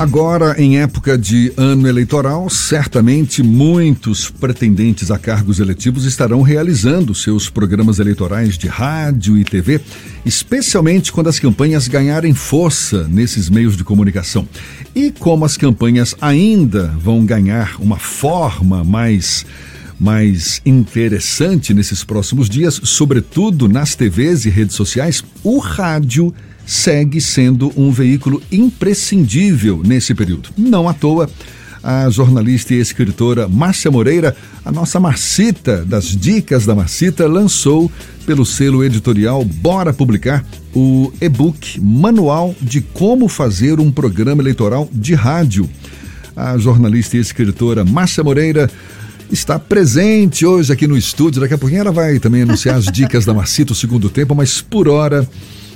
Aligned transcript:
Agora, 0.00 0.54
em 0.58 0.78
época 0.78 1.18
de 1.18 1.52
ano 1.58 1.86
eleitoral, 1.86 2.48
certamente 2.48 3.42
muitos 3.42 4.30
pretendentes 4.30 5.10
a 5.10 5.18
cargos 5.18 5.60
eletivos 5.60 6.06
estarão 6.06 6.40
realizando 6.40 7.14
seus 7.14 7.50
programas 7.50 7.98
eleitorais 7.98 8.56
de 8.56 8.66
rádio 8.66 9.36
e 9.36 9.44
TV, 9.44 9.78
especialmente 10.24 11.12
quando 11.12 11.28
as 11.28 11.38
campanhas 11.38 11.86
ganharem 11.86 12.32
força 12.32 13.06
nesses 13.08 13.50
meios 13.50 13.76
de 13.76 13.84
comunicação. 13.84 14.48
E 14.94 15.10
como 15.10 15.44
as 15.44 15.58
campanhas 15.58 16.16
ainda 16.18 16.86
vão 16.98 17.26
ganhar 17.26 17.76
uma 17.78 17.98
forma 17.98 18.82
mais 18.82 19.44
mais 20.00 20.62
interessante 20.64 21.74
nesses 21.74 22.02
próximos 22.02 22.48
dias, 22.48 22.80
sobretudo 22.84 23.68
nas 23.68 23.94
TVs 23.94 24.46
e 24.46 24.48
redes 24.48 24.74
sociais, 24.74 25.22
o 25.44 25.58
rádio 25.58 26.32
segue 26.70 27.20
sendo 27.20 27.72
um 27.76 27.90
veículo 27.90 28.40
imprescindível 28.52 29.82
nesse 29.84 30.14
período. 30.14 30.50
Não 30.56 30.88
à 30.88 30.94
toa, 30.94 31.28
a 31.82 32.08
jornalista 32.08 32.72
e 32.72 32.78
escritora 32.78 33.48
Márcia 33.48 33.90
Moreira, 33.90 34.36
a 34.64 34.70
nossa 34.70 35.00
Marcita 35.00 35.84
das 35.84 36.04
Dicas 36.04 36.64
da 36.64 36.72
Marcita, 36.72 37.26
lançou 37.26 37.90
pelo 38.24 38.46
selo 38.46 38.84
editorial 38.84 39.44
Bora 39.44 39.92
Publicar 39.92 40.44
o 40.72 41.12
e-book 41.20 41.80
Manual 41.80 42.54
de 42.62 42.80
Como 42.80 43.26
Fazer 43.26 43.80
um 43.80 43.90
Programa 43.90 44.40
Eleitoral 44.40 44.88
de 44.92 45.14
Rádio. 45.14 45.68
A 46.36 46.56
jornalista 46.56 47.16
e 47.16 47.20
escritora 47.20 47.84
Márcia 47.84 48.22
Moreira 48.22 48.70
está 49.28 49.58
presente 49.58 50.46
hoje 50.46 50.72
aqui 50.72 50.86
no 50.86 50.96
estúdio. 50.96 51.40
Daqui 51.40 51.54
a 51.54 51.58
pouquinho 51.58 51.80
ela 51.80 51.90
vai 51.90 52.20
também 52.20 52.42
anunciar 52.42 52.76
as 52.76 52.84
dicas 52.84 53.24
da 53.24 53.34
Marcita, 53.34 53.72
o 53.72 53.76
segundo 53.76 54.08
tempo, 54.08 54.36
mas 54.36 54.60
por 54.60 54.86
hora 54.86 55.28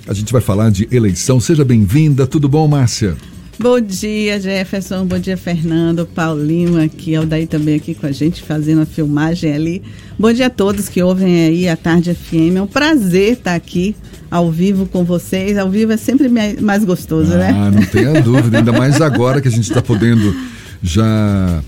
a 0.06 0.12
gente 0.12 0.32
vai 0.32 0.42
falar 0.42 0.70
de 0.70 0.88
eleição. 0.90 1.40
Seja 1.40 1.64
bem-vinda. 1.64 2.26
Tudo 2.26 2.48
bom, 2.48 2.66
Márcia? 2.68 3.16
Bom 3.58 3.80
dia, 3.80 4.40
Jefferson. 4.40 5.06
Bom 5.06 5.18
dia, 5.18 5.36
Fernando. 5.36 6.06
Paulinho 6.06 6.82
aqui, 6.82 7.14
Aldair 7.14 7.46
também 7.46 7.76
aqui 7.76 7.94
com 7.94 8.06
a 8.06 8.12
gente, 8.12 8.42
fazendo 8.42 8.82
a 8.82 8.86
filmagem 8.86 9.52
ali. 9.52 9.82
Bom 10.18 10.32
dia 10.32 10.46
a 10.46 10.50
todos 10.50 10.88
que 10.88 11.02
ouvem 11.02 11.46
aí 11.46 11.68
a 11.68 11.76
Tarde 11.76 12.14
FM. 12.14 12.56
É 12.56 12.62
um 12.62 12.66
prazer 12.66 13.34
estar 13.34 13.54
aqui 13.54 13.94
ao 14.30 14.50
vivo 14.50 14.86
com 14.86 15.04
vocês. 15.04 15.56
Ao 15.56 15.70
vivo 15.70 15.92
é 15.92 15.96
sempre 15.96 16.28
mais 16.60 16.84
gostoso, 16.84 17.32
ah, 17.34 17.38
né? 17.38 17.50
Ah, 17.56 17.70
não 17.70 17.84
tenha 17.84 18.20
dúvida. 18.20 18.58
Ainda 18.58 18.72
mais 18.72 19.00
agora 19.00 19.40
que 19.40 19.48
a 19.48 19.50
gente 19.50 19.68
está 19.68 19.80
podendo 19.80 20.34
já 20.82 21.62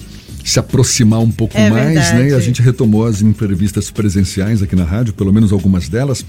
se 0.44 0.58
aproximar 0.58 1.20
um 1.20 1.30
pouco 1.30 1.56
é 1.56 1.70
mais, 1.70 1.94
verdade. 1.94 2.18
né? 2.18 2.28
E 2.30 2.34
a 2.34 2.40
gente 2.40 2.60
retomou 2.60 3.06
as 3.06 3.22
entrevistas 3.22 3.90
presenciais 3.90 4.62
aqui 4.62 4.76
na 4.76 4.84
rádio, 4.84 5.14
pelo 5.14 5.32
menos 5.32 5.52
algumas 5.52 5.88
delas. 5.88 6.24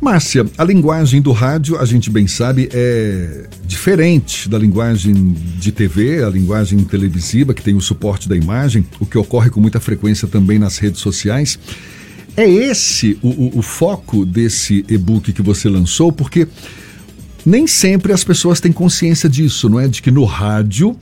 Márcia, 0.00 0.46
a 0.56 0.64
linguagem 0.64 1.20
do 1.20 1.30
rádio, 1.30 1.78
a 1.78 1.84
gente 1.84 2.08
bem 2.08 2.26
sabe, 2.26 2.70
é 2.72 3.44
diferente 3.66 4.48
da 4.48 4.58
linguagem 4.58 5.12
de 5.58 5.70
TV, 5.70 6.24
a 6.24 6.30
linguagem 6.30 6.78
televisiva, 6.84 7.52
que 7.52 7.62
tem 7.62 7.74
o 7.74 7.82
suporte 7.82 8.26
da 8.26 8.34
imagem, 8.34 8.86
o 8.98 9.04
que 9.04 9.18
ocorre 9.18 9.50
com 9.50 9.60
muita 9.60 9.78
frequência 9.78 10.26
também 10.26 10.58
nas 10.58 10.78
redes 10.78 11.00
sociais. 11.00 11.58
É 12.34 12.48
esse 12.48 13.18
o, 13.20 13.28
o, 13.28 13.58
o 13.58 13.62
foco 13.62 14.24
desse 14.24 14.86
e-book 14.88 15.34
que 15.34 15.42
você 15.42 15.68
lançou, 15.68 16.10
porque 16.10 16.48
nem 17.44 17.66
sempre 17.66 18.14
as 18.14 18.24
pessoas 18.24 18.58
têm 18.58 18.72
consciência 18.72 19.28
disso, 19.28 19.68
não 19.68 19.78
é? 19.78 19.86
De 19.86 20.00
que 20.00 20.10
no 20.10 20.24
rádio 20.24 20.96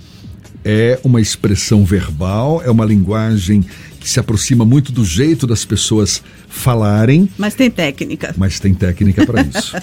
é 0.65 0.99
uma 1.05 1.21
expressão 1.21 1.85
verbal, 1.85 2.61
é 2.65 2.71
uma 2.71 2.85
linguagem 2.85 3.65
que 3.99 4.09
se 4.09 4.21
aproxima 4.21 4.65
muito 4.65 4.93
do 4.93 5.05
jeito 5.05 5.47
das 5.47 5.65
pessoas 5.65 6.23
falarem. 6.49 7.29
Mas 7.37 7.55
tem 7.55 7.71
técnica. 7.71 8.35
Mas 8.37 8.59
tem 8.59 8.75
técnica 8.75 9.27
para 9.27 9.43
isso. 9.55 9.77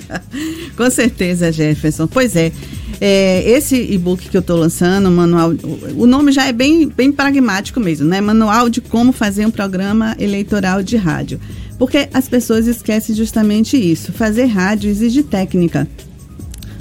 Com 0.76 0.90
certeza, 0.90 1.52
Jefferson. 1.52 2.08
Pois 2.08 2.36
é. 2.36 2.52
é 3.00 3.50
esse 3.50 3.76
e-book 3.76 4.30
que 4.30 4.36
eu 4.36 4.42
estou 4.42 4.58
lançando, 4.58 5.10
manual, 5.12 5.54
o 5.96 6.06
nome 6.06 6.32
já 6.32 6.46
é 6.46 6.54
bem, 6.54 6.88
bem 6.88 7.12
pragmático 7.12 7.80
mesmo, 7.80 8.08
né? 8.08 8.22
Manual 8.22 8.70
de 8.70 8.82
como 8.82 9.12
fazer 9.12 9.46
um 9.46 9.52
programa 9.52 10.16
eleitoral 10.20 10.82
de 10.82 10.98
rádio. 10.98 11.40
Porque 11.78 12.08
as 12.14 12.28
pessoas 12.30 12.68
esquecem 12.68 13.16
justamente 13.16 13.78
isso. 13.78 14.14
Fazer 14.14 14.46
rádio 14.46 14.90
exige 14.90 15.24
técnica. 15.24 15.88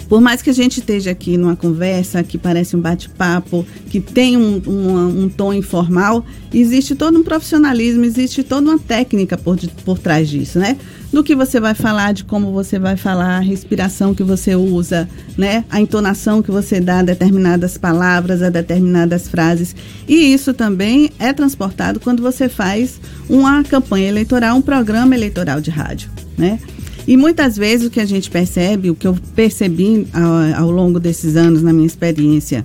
Por 0.08 0.20
mais 0.20 0.42
que 0.42 0.50
a 0.50 0.52
gente 0.52 0.80
esteja 0.80 1.10
aqui 1.10 1.36
numa 1.36 1.56
conversa 1.56 2.22
que 2.22 2.36
parece 2.36 2.76
um 2.76 2.80
bate-papo, 2.80 3.66
que 3.88 4.00
tem 4.00 4.36
um, 4.36 4.62
um, 4.66 5.24
um, 5.24 5.28
tom 5.28 5.52
informal, 5.52 6.24
existe 6.52 6.94
todo 6.94 7.18
um 7.18 7.22
profissionalismo, 7.22 8.04
existe 8.04 8.42
toda 8.42 8.70
uma 8.70 8.78
técnica 8.78 9.36
por, 9.36 9.58
por 9.84 9.98
trás 9.98 10.28
disso, 10.28 10.58
né? 10.58 10.76
Do 11.12 11.22
que 11.22 11.34
você 11.36 11.60
vai 11.60 11.74
falar, 11.74 12.12
de 12.12 12.24
como 12.24 12.52
você 12.52 12.78
vai 12.78 12.96
falar, 12.96 13.36
a 13.36 13.40
respiração 13.40 14.14
que 14.14 14.22
você 14.22 14.54
usa, 14.56 15.08
né? 15.38 15.64
A 15.70 15.80
entonação 15.80 16.42
que 16.42 16.50
você 16.50 16.80
dá 16.80 16.98
a 16.98 17.02
determinadas 17.02 17.78
palavras, 17.78 18.42
a 18.42 18.50
determinadas 18.50 19.28
frases. 19.28 19.74
E 20.08 20.32
isso 20.34 20.52
também 20.52 21.10
é 21.18 21.32
transportado 21.32 22.00
quando 22.00 22.22
você 22.22 22.48
faz 22.48 23.00
uma 23.28 23.62
campanha 23.62 24.08
eleitoral, 24.08 24.56
um 24.56 24.62
programa 24.62 25.14
eleitoral 25.14 25.60
de 25.60 25.70
rádio, 25.70 26.10
né? 26.36 26.58
E 27.06 27.16
muitas 27.16 27.56
vezes 27.56 27.86
o 27.86 27.90
que 27.90 28.00
a 28.00 28.06
gente 28.06 28.30
percebe, 28.30 28.90
o 28.90 28.94
que 28.94 29.06
eu 29.06 29.16
percebi 29.34 30.06
ao, 30.12 30.64
ao 30.64 30.70
longo 30.70 30.98
desses 30.98 31.36
anos 31.36 31.62
na 31.62 31.72
minha 31.72 31.86
experiência 31.86 32.64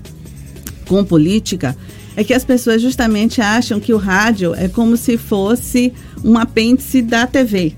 com 0.88 1.04
política, 1.04 1.76
é 2.16 2.24
que 2.24 2.34
as 2.34 2.44
pessoas 2.44 2.82
justamente 2.82 3.42
acham 3.42 3.80
que 3.80 3.94
o 3.94 3.98
rádio 3.98 4.54
é 4.56 4.68
como 4.68 4.98
se 4.98 5.18
fosse 5.18 5.94
um 6.24 6.38
apêndice 6.38 7.02
da 7.02 7.28
TV. 7.28 7.74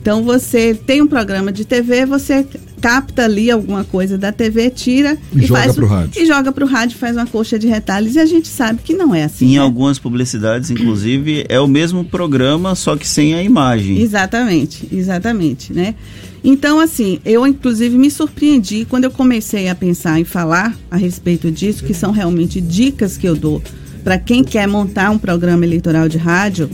Então 0.00 0.22
você 0.22 0.74
tem 0.74 1.02
um 1.02 1.06
programa 1.06 1.52
de 1.52 1.64
TV, 1.64 2.06
você 2.06 2.46
capta 2.80 3.24
ali 3.24 3.50
alguma 3.50 3.84
coisa 3.84 4.16
da 4.16 4.32
TV, 4.32 4.70
tira 4.70 5.18
e, 5.34 5.40
e 5.40 5.46
joga 5.46 5.74
para 5.74 5.84
o 5.84 5.86
rádio. 5.86 6.22
E 6.22 6.26
joga 6.26 6.52
para 6.52 6.64
o 6.64 6.68
rádio, 6.68 6.98
faz 6.98 7.16
uma 7.16 7.26
coxa 7.26 7.58
de 7.58 7.66
retalhos 7.66 8.14
e 8.14 8.18
a 8.18 8.26
gente 8.26 8.48
sabe 8.48 8.80
que 8.82 8.94
não 8.94 9.14
é 9.14 9.24
assim. 9.24 9.46
Em 9.46 9.54
né? 9.54 9.58
algumas 9.58 9.98
publicidades, 9.98 10.70
inclusive, 10.70 11.44
é 11.48 11.60
o 11.60 11.68
mesmo 11.68 12.04
programa, 12.04 12.74
só 12.74 12.96
que 12.96 13.06
sem 13.06 13.34
a 13.34 13.42
imagem. 13.42 14.00
Exatamente, 14.00 14.88
exatamente, 14.90 15.72
né? 15.72 15.94
Então, 16.42 16.80
assim, 16.80 17.20
eu 17.24 17.46
inclusive 17.46 17.98
me 17.98 18.10
surpreendi 18.10 18.86
quando 18.86 19.04
eu 19.04 19.10
comecei 19.10 19.68
a 19.68 19.74
pensar 19.74 20.18
em 20.18 20.24
falar 20.24 20.74
a 20.90 20.96
respeito 20.96 21.50
disso, 21.50 21.84
que 21.84 21.92
são 21.92 22.10
realmente 22.10 22.60
dicas 22.60 23.16
que 23.16 23.28
eu 23.28 23.36
dou 23.36 23.62
para 24.02 24.18
quem 24.18 24.42
quer 24.42 24.66
montar 24.66 25.10
um 25.10 25.18
programa 25.18 25.64
eleitoral 25.64 26.08
de 26.08 26.16
rádio. 26.16 26.70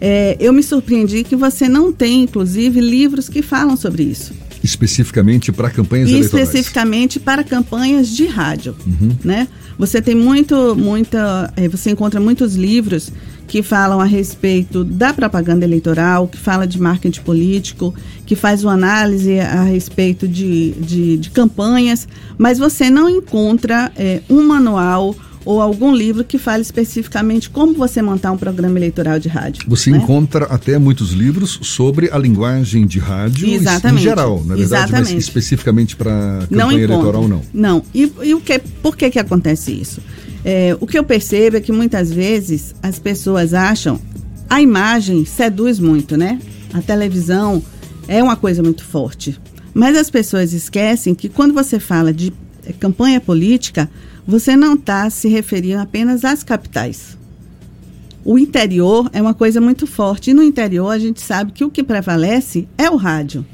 É, 0.00 0.36
eu 0.40 0.52
me 0.52 0.62
surpreendi 0.62 1.24
que 1.24 1.36
você 1.36 1.68
não 1.68 1.92
tem, 1.92 2.22
inclusive, 2.22 2.80
livros 2.80 3.28
que 3.28 3.42
falam 3.42 3.76
sobre 3.76 4.04
isso. 4.04 4.32
Especificamente 4.62 5.50
para 5.52 5.70
campanhas 5.70 6.08
e 6.08 6.14
eleitorais? 6.14 6.48
Especificamente 6.48 7.18
para 7.18 7.42
campanhas 7.42 8.08
de 8.08 8.26
rádio, 8.26 8.76
uhum. 8.86 9.16
né? 9.24 9.48
Você 9.78 10.02
tem 10.02 10.14
muito, 10.14 10.76
muita, 10.76 11.50
é, 11.56 11.66
você 11.66 11.90
encontra 11.90 12.20
muitos 12.20 12.54
livros 12.54 13.10
que 13.48 13.62
falam 13.62 13.98
a 13.98 14.04
respeito 14.04 14.84
da 14.84 15.12
propaganda 15.12 15.64
eleitoral, 15.64 16.28
que 16.28 16.36
fala 16.36 16.66
de 16.66 16.80
marketing 16.80 17.22
político, 17.22 17.94
que 18.26 18.36
faz 18.36 18.62
uma 18.62 18.74
análise 18.74 19.40
a 19.40 19.62
respeito 19.64 20.28
de, 20.28 20.72
de, 20.72 21.16
de 21.16 21.30
campanhas, 21.30 22.06
mas 22.36 22.58
você 22.58 22.90
não 22.90 23.08
encontra 23.08 23.90
é, 23.96 24.20
um 24.28 24.46
manual 24.46 25.16
ou 25.44 25.60
algum 25.60 25.94
livro 25.94 26.24
que 26.24 26.38
fale 26.38 26.62
especificamente 26.62 27.48
como 27.48 27.74
você 27.74 28.02
montar 28.02 28.32
um 28.32 28.36
programa 28.36 28.78
eleitoral 28.78 29.18
de 29.18 29.28
rádio. 29.28 29.64
Você 29.66 29.90
né? 29.90 29.98
encontra 29.98 30.44
até 30.46 30.78
muitos 30.78 31.12
livros 31.12 31.58
sobre 31.62 32.10
a 32.12 32.18
linguagem 32.18 32.86
de 32.86 32.98
rádio 32.98 33.48
Exatamente. 33.48 34.00
em 34.00 34.04
geral, 34.04 34.36
na 34.44 34.54
verdade, 34.54 34.62
Exatamente. 34.62 35.14
mas 35.14 35.24
especificamente 35.24 35.96
para 35.96 36.10
campanha 36.10 36.48
não 36.50 36.72
eleitoral 36.72 37.28
não. 37.28 37.42
Não. 37.52 37.82
E, 37.94 38.12
e 38.22 38.34
o 38.34 38.40
que, 38.40 38.58
por 38.58 38.96
que 38.96 39.10
que 39.10 39.18
acontece 39.18 39.72
isso? 39.72 40.00
É, 40.44 40.76
o 40.80 40.86
que 40.86 40.98
eu 40.98 41.04
percebo 41.04 41.56
é 41.56 41.60
que 41.60 41.72
muitas 41.72 42.12
vezes 42.12 42.74
as 42.82 42.98
pessoas 42.98 43.52
acham 43.54 44.00
a 44.48 44.60
imagem 44.60 45.24
seduz 45.24 45.78
muito, 45.78 46.16
né? 46.16 46.38
A 46.72 46.80
televisão 46.80 47.62
é 48.08 48.22
uma 48.22 48.36
coisa 48.36 48.62
muito 48.62 48.84
forte. 48.84 49.38
Mas 49.72 49.96
as 49.96 50.10
pessoas 50.10 50.52
esquecem 50.52 51.14
que 51.14 51.28
quando 51.28 51.54
você 51.54 51.78
fala 51.78 52.12
de 52.12 52.32
campanha 52.78 53.20
política, 53.20 53.88
você 54.30 54.56
não 54.56 54.74
está 54.74 55.10
se 55.10 55.28
referindo 55.28 55.80
apenas 55.80 56.24
às 56.24 56.44
capitais. 56.44 57.18
O 58.24 58.38
interior 58.38 59.10
é 59.12 59.20
uma 59.20 59.34
coisa 59.34 59.60
muito 59.60 59.86
forte. 59.86 60.30
E 60.30 60.34
no 60.34 60.42
interior 60.42 60.90
a 60.90 60.98
gente 60.98 61.20
sabe 61.20 61.52
que 61.52 61.64
o 61.64 61.70
que 61.70 61.82
prevalece 61.82 62.68
é 62.78 62.88
o 62.88 62.96
rádio. 62.96 63.44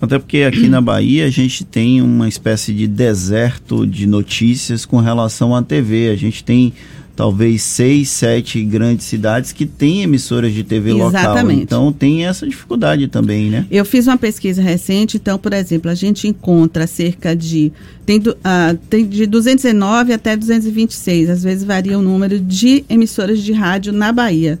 Até 0.00 0.18
porque 0.18 0.38
aqui 0.38 0.68
na 0.68 0.80
Bahia 0.80 1.24
a 1.24 1.30
gente 1.30 1.64
tem 1.64 2.02
uma 2.02 2.28
espécie 2.28 2.74
de 2.74 2.86
deserto 2.86 3.86
de 3.86 4.06
notícias 4.06 4.84
com 4.84 4.98
relação 4.98 5.54
à 5.54 5.62
TV. 5.62 6.10
A 6.10 6.16
gente 6.16 6.42
tem 6.42 6.72
talvez 7.16 7.62
seis, 7.62 8.08
sete 8.10 8.62
grandes 8.64 9.06
cidades 9.06 9.52
que 9.52 9.66
têm 9.66 10.02
emissoras 10.02 10.52
de 10.52 10.64
TV 10.64 10.90
Exatamente. 10.90 11.36
local. 11.36 11.52
Então 11.52 11.92
tem 11.92 12.26
essa 12.26 12.46
dificuldade 12.46 13.08
também, 13.08 13.50
né? 13.50 13.66
Eu 13.70 13.84
fiz 13.84 14.06
uma 14.06 14.16
pesquisa 14.16 14.60
recente, 14.60 15.16
então, 15.16 15.38
por 15.38 15.52
exemplo, 15.52 15.90
a 15.90 15.94
gente 15.94 16.26
encontra 16.26 16.86
cerca 16.86 17.34
de. 17.34 17.72
Tem, 18.04 18.18
uh, 18.18 18.76
tem 18.90 19.06
de 19.06 19.26
219 19.26 20.12
até 20.12 20.36
226, 20.36 21.30
às 21.30 21.42
vezes 21.42 21.64
varia 21.64 21.98
o 21.98 22.02
número 22.02 22.38
de 22.38 22.84
emissoras 22.88 23.42
de 23.42 23.52
rádio 23.52 23.92
na 23.92 24.12
Bahia. 24.12 24.58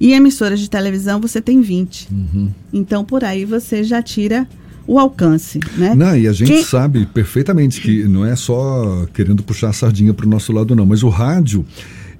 E 0.00 0.12
emissoras 0.12 0.58
de 0.58 0.68
televisão 0.68 1.20
você 1.20 1.40
tem 1.40 1.60
20. 1.60 2.08
Uhum. 2.10 2.48
Então, 2.72 3.04
por 3.04 3.22
aí 3.22 3.44
você 3.44 3.84
já 3.84 4.02
tira 4.02 4.48
o 4.86 4.98
alcance, 4.98 5.60
né? 5.76 5.94
Não, 5.94 6.16
e 6.16 6.26
a 6.26 6.32
gente 6.32 6.52
Quem... 6.52 6.64
sabe 6.64 7.06
perfeitamente 7.06 7.80
que 7.80 8.04
não 8.04 8.24
é 8.24 8.34
só 8.34 9.06
querendo 9.14 9.42
puxar 9.42 9.70
a 9.70 9.72
sardinha 9.72 10.12
para 10.12 10.26
o 10.26 10.28
nosso 10.28 10.52
lado 10.52 10.74
não, 10.74 10.86
mas 10.86 11.02
o 11.02 11.08
rádio, 11.08 11.64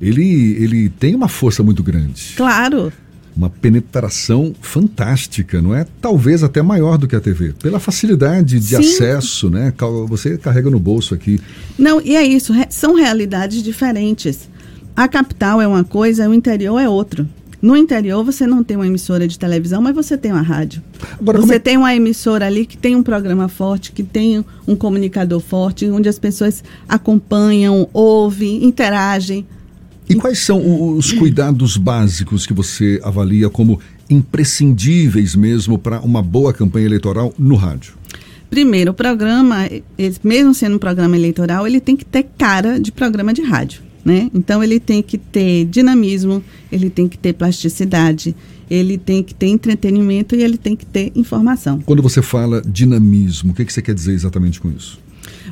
ele, 0.00 0.56
ele 0.58 0.88
tem 0.88 1.14
uma 1.14 1.28
força 1.28 1.62
muito 1.62 1.82
grande. 1.82 2.34
Claro. 2.36 2.92
Uma 3.34 3.48
penetração 3.48 4.54
fantástica, 4.60 5.62
não 5.62 5.74
é? 5.74 5.86
Talvez 6.00 6.42
até 6.42 6.60
maior 6.60 6.98
do 6.98 7.08
que 7.08 7.16
a 7.16 7.20
TV, 7.20 7.54
pela 7.62 7.80
facilidade 7.80 8.60
de 8.60 8.66
Sim. 8.66 8.76
acesso, 8.76 9.48
né? 9.48 9.72
Você 10.08 10.36
carrega 10.36 10.68
no 10.68 10.78
bolso 10.78 11.14
aqui. 11.14 11.40
Não, 11.78 12.00
e 12.00 12.14
é 12.14 12.22
isso, 12.22 12.52
são 12.68 12.94
realidades 12.94 13.62
diferentes. 13.62 14.48
A 14.94 15.08
capital 15.08 15.62
é 15.62 15.66
uma 15.66 15.82
coisa, 15.82 16.28
o 16.28 16.34
interior 16.34 16.78
é 16.78 16.88
outro. 16.88 17.26
No 17.62 17.76
interior 17.76 18.24
você 18.24 18.44
não 18.44 18.64
tem 18.64 18.76
uma 18.76 18.88
emissora 18.88 19.28
de 19.28 19.38
televisão, 19.38 19.80
mas 19.80 19.94
você 19.94 20.18
tem 20.18 20.32
uma 20.32 20.42
rádio. 20.42 20.82
Agora, 21.20 21.40
você 21.40 21.54
é... 21.54 21.58
tem 21.60 21.76
uma 21.76 21.94
emissora 21.94 22.44
ali 22.44 22.66
que 22.66 22.76
tem 22.76 22.96
um 22.96 23.04
programa 23.04 23.46
forte, 23.46 23.92
que 23.92 24.02
tem 24.02 24.44
um 24.66 24.74
comunicador 24.74 25.38
forte, 25.38 25.88
onde 25.88 26.08
as 26.08 26.18
pessoas 26.18 26.64
acompanham, 26.88 27.88
ouvem, 27.92 28.64
interagem. 28.64 29.46
E 30.08 30.16
quais 30.16 30.40
são 30.40 30.96
os 30.96 31.12
cuidados 31.12 31.76
básicos 31.76 32.44
que 32.44 32.52
você 32.52 33.00
avalia 33.04 33.48
como 33.48 33.78
imprescindíveis 34.10 35.36
mesmo 35.36 35.78
para 35.78 36.00
uma 36.00 36.20
boa 36.20 36.52
campanha 36.52 36.86
eleitoral 36.86 37.32
no 37.38 37.54
rádio? 37.54 37.94
Primeiro, 38.50 38.90
o 38.90 38.94
programa, 38.94 39.68
mesmo 40.22 40.52
sendo 40.52 40.76
um 40.76 40.78
programa 40.80 41.16
eleitoral, 41.16 41.64
ele 41.64 41.80
tem 41.80 41.96
que 41.96 42.04
ter 42.04 42.24
cara 42.36 42.80
de 42.80 42.90
programa 42.90 43.32
de 43.32 43.40
rádio. 43.40 43.91
Né? 44.04 44.30
Então 44.34 44.62
ele 44.64 44.80
tem 44.80 45.00
que 45.00 45.16
ter 45.16 45.64
dinamismo, 45.66 46.42
ele 46.72 46.90
tem 46.90 47.08
que 47.08 47.16
ter 47.16 47.32
plasticidade, 47.32 48.34
ele 48.68 48.98
tem 48.98 49.22
que 49.22 49.32
ter 49.32 49.46
entretenimento 49.46 50.34
e 50.34 50.42
ele 50.42 50.56
tem 50.56 50.74
que 50.74 50.84
ter 50.84 51.12
informação. 51.14 51.80
Quando 51.80 52.02
você 52.02 52.20
fala 52.20 52.60
dinamismo, 52.62 53.52
o 53.52 53.54
que, 53.54 53.64
que 53.64 53.72
você 53.72 53.80
quer 53.80 53.94
dizer 53.94 54.12
exatamente 54.12 54.60
com 54.60 54.70
isso? 54.70 54.98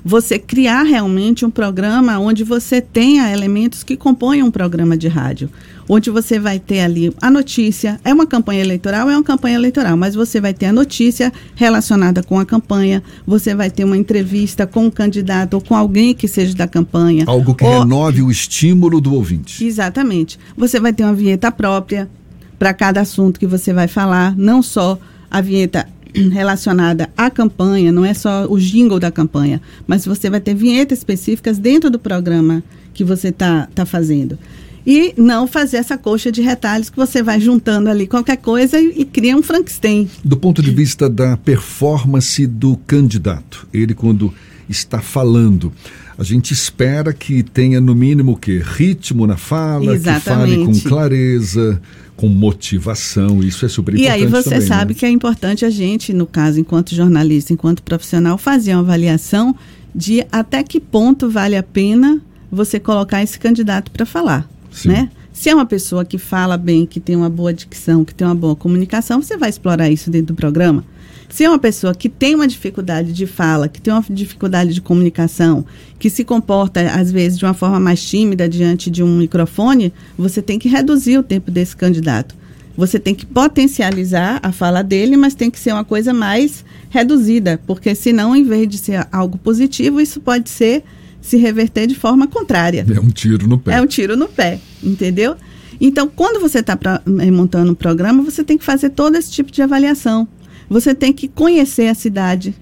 Você 0.04 0.38
criar 0.38 0.82
realmente 0.82 1.44
um 1.44 1.50
programa 1.50 2.18
onde 2.18 2.44
você 2.44 2.80
tenha 2.80 3.32
elementos 3.32 3.82
que 3.82 3.96
compõem 3.96 4.42
um 4.42 4.50
programa 4.50 4.96
de 4.96 5.08
rádio 5.08 5.50
onde 5.92 6.08
você 6.08 6.38
vai 6.38 6.60
ter 6.60 6.82
ali 6.82 7.12
a 7.20 7.28
notícia. 7.28 8.00
É 8.04 8.14
uma 8.14 8.24
campanha 8.24 8.60
eleitoral, 8.60 9.10
é 9.10 9.16
uma 9.16 9.24
campanha 9.24 9.56
eleitoral, 9.56 9.96
mas 9.96 10.14
você 10.14 10.40
vai 10.40 10.54
ter 10.54 10.66
a 10.66 10.72
notícia 10.72 11.32
relacionada 11.56 12.22
com 12.22 12.38
a 12.38 12.46
campanha, 12.46 13.02
você 13.26 13.56
vai 13.56 13.68
ter 13.68 13.82
uma 13.82 13.96
entrevista 13.96 14.68
com 14.68 14.86
o 14.86 14.92
candidato 14.92 15.54
ou 15.54 15.60
com 15.60 15.74
alguém 15.74 16.14
que 16.14 16.28
seja 16.28 16.54
da 16.54 16.68
campanha. 16.68 17.24
Algo 17.26 17.56
que 17.56 17.64
ou... 17.64 17.80
renove 17.80 18.22
o 18.22 18.30
estímulo 18.30 19.00
do 19.00 19.12
ouvinte. 19.12 19.64
Exatamente. 19.64 20.38
Você 20.56 20.78
vai 20.78 20.92
ter 20.92 21.02
uma 21.02 21.12
vinheta 21.12 21.50
própria 21.50 22.08
para 22.56 22.72
cada 22.72 23.00
assunto 23.00 23.40
que 23.40 23.46
você 23.46 23.72
vai 23.72 23.88
falar, 23.88 24.36
não 24.36 24.62
só 24.62 24.96
a 25.28 25.40
vinheta 25.40 25.88
relacionada 26.14 27.10
à 27.16 27.30
campanha, 27.30 27.92
não 27.92 28.04
é 28.04 28.14
só 28.14 28.46
o 28.46 28.58
jingle 28.58 28.98
da 28.98 29.10
campanha, 29.10 29.60
mas 29.86 30.04
você 30.04 30.30
vai 30.30 30.40
ter 30.40 30.54
vinhetas 30.54 30.98
específicas 30.98 31.58
dentro 31.58 31.90
do 31.90 31.98
programa 31.98 32.62
que 32.92 33.04
você 33.04 33.28
está 33.28 33.68
tá 33.74 33.86
fazendo 33.86 34.38
e 34.86 35.12
não 35.16 35.46
fazer 35.46 35.76
essa 35.76 35.98
coxa 35.98 36.32
de 36.32 36.40
retalhos 36.40 36.90
que 36.90 36.96
você 36.96 37.22
vai 37.22 37.40
juntando 37.40 37.88
ali 37.88 38.06
qualquer 38.06 38.36
coisa 38.36 38.80
e, 38.80 39.02
e, 39.02 39.04
cria 39.04 39.36
um 39.36 39.42
Frankenstein. 39.42 40.08
Do 40.24 40.36
ponto 40.36 40.62
de 40.62 40.70
vista 40.70 41.08
da 41.08 41.36
performance 41.36 42.46
do 42.46 42.76
candidato, 42.86 43.68
ele 43.72 43.94
quando 43.94 44.32
está 44.68 45.00
falando, 45.00 45.72
a 46.16 46.24
gente 46.24 46.52
espera 46.52 47.12
que 47.12 47.42
tenha 47.42 47.80
no 47.80 47.94
mínimo 47.94 48.32
o 48.32 48.36
quê? 48.36 48.62
Ritmo 48.64 49.26
na 49.26 49.36
fala, 49.36 49.94
Exatamente. 49.94 50.50
que 50.50 50.64
fale 50.64 50.64
com 50.64 50.88
clareza, 50.88 51.82
com 52.20 52.28
motivação, 52.28 53.42
isso 53.42 53.64
é 53.64 53.68
super 53.68 53.94
importante. 53.94 54.06
E 54.06 54.10
aí 54.10 54.26
você 54.26 54.50
também, 54.50 54.66
sabe 54.66 54.92
né? 54.92 55.00
que 55.00 55.06
é 55.06 55.08
importante 55.08 55.64
a 55.64 55.70
gente, 55.70 56.12
no 56.12 56.26
caso, 56.26 56.60
enquanto 56.60 56.94
jornalista, 56.94 57.52
enquanto 57.52 57.82
profissional, 57.82 58.36
fazer 58.36 58.74
uma 58.74 58.82
avaliação 58.82 59.56
de 59.94 60.26
até 60.30 60.62
que 60.62 60.78
ponto 60.78 61.30
vale 61.30 61.56
a 61.56 61.62
pena 61.62 62.20
você 62.52 62.78
colocar 62.78 63.22
esse 63.22 63.38
candidato 63.38 63.90
para 63.90 64.04
falar 64.04 64.46
né? 64.84 65.10
Se 65.32 65.48
é 65.48 65.54
uma 65.54 65.66
pessoa 65.66 66.04
que 66.04 66.18
fala 66.18 66.56
bem, 66.56 66.84
que 66.84 67.00
tem 67.00 67.16
uma 67.16 67.30
boa 67.30 67.52
dicção, 67.52 68.04
que 68.04 68.14
tem 68.14 68.26
uma 68.26 68.34
boa 68.34 68.54
comunicação, 68.54 69.22
você 69.22 69.36
vai 69.36 69.48
explorar 69.48 69.88
isso 69.88 70.10
dentro 70.10 70.34
do 70.34 70.36
programa. 70.36 70.84
Se 71.30 71.44
é 71.44 71.48
uma 71.48 71.60
pessoa 71.60 71.94
que 71.94 72.08
tem 72.08 72.34
uma 72.34 72.46
dificuldade 72.46 73.12
de 73.12 73.24
fala, 73.24 73.68
que 73.68 73.80
tem 73.80 73.94
uma 73.94 74.04
dificuldade 74.10 74.74
de 74.74 74.80
comunicação, 74.80 75.64
que 75.98 76.10
se 76.10 76.24
comporta, 76.24 76.80
às 76.90 77.12
vezes, 77.12 77.38
de 77.38 77.44
uma 77.44 77.54
forma 77.54 77.78
mais 77.78 78.04
tímida 78.04 78.48
diante 78.48 78.90
de 78.90 79.00
um 79.02 79.16
microfone, 79.16 79.92
você 80.18 80.42
tem 80.42 80.58
que 80.58 80.68
reduzir 80.68 81.18
o 81.18 81.22
tempo 81.22 81.50
desse 81.50 81.76
candidato. 81.76 82.34
Você 82.76 82.98
tem 82.98 83.14
que 83.14 83.24
potencializar 83.24 84.40
a 84.42 84.50
fala 84.50 84.82
dele, 84.82 85.16
mas 85.16 85.34
tem 85.34 85.50
que 85.50 85.58
ser 85.60 85.72
uma 85.72 85.84
coisa 85.84 86.12
mais 86.12 86.64
reduzida, 86.88 87.60
porque 87.64 87.94
senão, 87.94 88.34
em 88.34 88.42
vez 88.42 88.68
de 88.68 88.78
ser 88.78 89.06
algo 89.12 89.38
positivo, 89.38 90.00
isso 90.00 90.20
pode 90.20 90.50
ser 90.50 90.82
se 91.20 91.36
reverter 91.36 91.86
de 91.86 91.94
forma 91.94 92.26
contrária. 92.26 92.84
É 92.90 93.00
um 93.00 93.10
tiro 93.10 93.46
no 93.46 93.58
pé. 93.58 93.74
É 93.74 93.80
um 93.80 93.86
tiro 93.86 94.16
no 94.16 94.26
pé, 94.26 94.58
entendeu? 94.82 95.36
Então, 95.80 96.08
quando 96.08 96.40
você 96.40 96.58
está 96.58 96.78
eh, 97.20 97.30
montando 97.30 97.70
um 97.70 97.74
programa, 97.74 98.22
você 98.22 98.42
tem 98.42 98.58
que 98.58 98.64
fazer 98.64 98.90
todo 98.90 99.16
esse 99.16 99.30
tipo 99.30 99.50
de 99.50 99.62
avaliação. 99.62 100.26
Você 100.70 100.94
tem 100.94 101.12
que 101.12 101.28
conhecer 101.28 101.88
a 101.88 101.94
cidade 101.94 102.54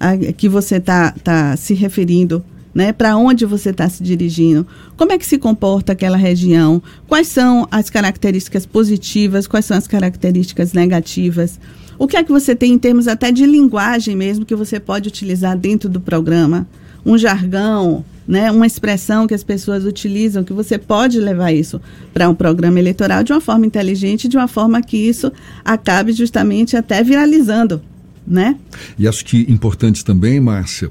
a, 0.00 0.16
que 0.32 0.48
você 0.48 0.76
está 0.76 1.12
tá 1.22 1.56
se 1.56 1.74
referindo, 1.74 2.44
né? 2.74 2.92
Para 2.92 3.16
onde 3.16 3.46
você 3.46 3.70
está 3.70 3.88
se 3.88 4.02
dirigindo? 4.02 4.66
Como 4.96 5.12
é 5.12 5.18
que 5.18 5.26
se 5.26 5.38
comporta 5.38 5.92
aquela 5.92 6.16
região? 6.16 6.82
Quais 7.06 7.28
são 7.28 7.68
as 7.70 7.88
características 7.90 8.66
positivas? 8.66 9.46
Quais 9.46 9.66
são 9.66 9.76
as 9.76 9.86
características 9.86 10.72
negativas? 10.72 11.60
O 11.98 12.08
que 12.08 12.16
é 12.16 12.24
que 12.24 12.32
você 12.32 12.56
tem 12.56 12.72
em 12.72 12.78
termos 12.78 13.06
até 13.06 13.30
de 13.30 13.46
linguagem 13.46 14.16
mesmo 14.16 14.44
que 14.46 14.56
você 14.56 14.80
pode 14.80 15.08
utilizar 15.08 15.56
dentro 15.56 15.88
do 15.88 16.00
programa? 16.00 16.66
um 17.04 17.18
jargão, 17.18 18.04
né, 18.26 18.50
uma 18.50 18.66
expressão 18.66 19.26
que 19.26 19.34
as 19.34 19.42
pessoas 19.42 19.84
utilizam, 19.84 20.44
que 20.44 20.52
você 20.52 20.78
pode 20.78 21.18
levar 21.18 21.52
isso 21.52 21.80
para 22.12 22.28
um 22.28 22.34
programa 22.34 22.78
eleitoral 22.78 23.22
de 23.22 23.32
uma 23.32 23.40
forma 23.40 23.66
inteligente, 23.66 24.28
de 24.28 24.36
uma 24.36 24.48
forma 24.48 24.80
que 24.82 24.96
isso 24.96 25.32
acabe 25.64 26.12
justamente 26.12 26.76
até 26.76 27.02
viralizando, 27.02 27.82
né? 28.26 28.56
E 28.98 29.08
acho 29.08 29.24
que 29.24 29.46
importante 29.50 30.04
também, 30.04 30.40
Márcia, 30.40 30.90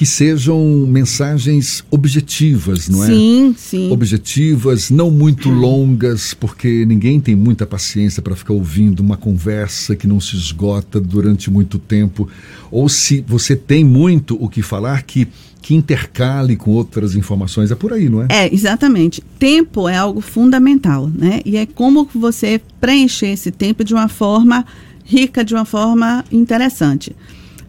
que 0.00 0.06
sejam 0.06 0.86
mensagens 0.88 1.84
objetivas, 1.90 2.88
não 2.88 3.04
é? 3.04 3.06
Sim, 3.08 3.54
sim. 3.58 3.92
Objetivas, 3.92 4.88
não 4.88 5.10
muito 5.10 5.50
longas, 5.50 6.32
porque 6.32 6.86
ninguém 6.86 7.20
tem 7.20 7.36
muita 7.36 7.66
paciência 7.66 8.22
para 8.22 8.34
ficar 8.34 8.54
ouvindo 8.54 9.00
uma 9.00 9.18
conversa 9.18 9.94
que 9.94 10.06
não 10.06 10.18
se 10.18 10.36
esgota 10.36 10.98
durante 10.98 11.50
muito 11.50 11.78
tempo. 11.78 12.26
Ou 12.70 12.88
se 12.88 13.22
você 13.28 13.54
tem 13.54 13.84
muito 13.84 14.42
o 14.42 14.48
que 14.48 14.62
falar, 14.62 15.02
que, 15.02 15.28
que 15.60 15.74
intercale 15.74 16.56
com 16.56 16.70
outras 16.70 17.14
informações. 17.14 17.70
É 17.70 17.74
por 17.74 17.92
aí, 17.92 18.08
não 18.08 18.22
é? 18.22 18.26
É, 18.30 18.54
exatamente. 18.54 19.22
Tempo 19.38 19.88
é 19.88 19.96
algo 19.96 20.20
fundamental, 20.20 21.08
né? 21.08 21.40
E 21.44 21.56
é 21.56 21.66
como 21.66 22.08
você 22.14 22.60
preencher 22.80 23.28
esse 23.28 23.50
tempo 23.50 23.84
de 23.84 23.94
uma 23.94 24.08
forma 24.08 24.64
rica, 25.04 25.44
de 25.44 25.54
uma 25.54 25.64
forma 25.64 26.24
interessante. 26.30 27.14